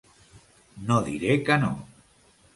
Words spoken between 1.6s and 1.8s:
no.